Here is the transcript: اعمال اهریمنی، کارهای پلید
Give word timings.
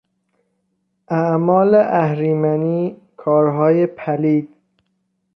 اعمال 1.09 1.75
اهریمنی، 1.75 2.97
کارهای 3.17 3.85
پلید 3.87 4.49